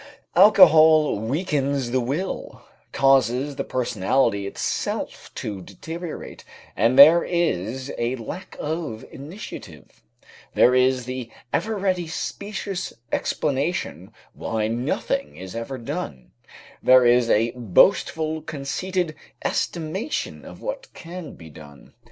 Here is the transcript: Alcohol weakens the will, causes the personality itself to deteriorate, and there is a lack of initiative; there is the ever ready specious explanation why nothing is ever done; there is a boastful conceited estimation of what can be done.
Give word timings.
Alcohol 0.35 1.19
weakens 1.19 1.91
the 1.91 1.99
will, 1.99 2.63
causes 2.91 3.55
the 3.55 3.63
personality 3.63 4.47
itself 4.47 5.29
to 5.35 5.61
deteriorate, 5.61 6.43
and 6.75 6.97
there 6.97 7.23
is 7.23 7.93
a 7.99 8.15
lack 8.15 8.57
of 8.59 9.05
initiative; 9.11 10.01
there 10.55 10.73
is 10.73 11.05
the 11.05 11.29
ever 11.53 11.77
ready 11.77 12.07
specious 12.07 12.93
explanation 13.11 14.11
why 14.33 14.67
nothing 14.67 15.35
is 15.37 15.55
ever 15.55 15.77
done; 15.77 16.31
there 16.81 17.05
is 17.05 17.29
a 17.29 17.51
boastful 17.51 18.41
conceited 18.41 19.13
estimation 19.45 20.43
of 20.43 20.63
what 20.63 20.91
can 20.95 21.35
be 21.35 21.47
done. 21.51 21.93